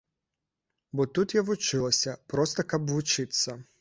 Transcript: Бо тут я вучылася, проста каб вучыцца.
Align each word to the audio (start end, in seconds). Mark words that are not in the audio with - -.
Бо 0.99 1.05
тут 1.17 1.35
я 1.39 1.43
вучылася, 1.49 2.17
проста 2.33 2.59
каб 2.73 2.81
вучыцца. 2.95 3.49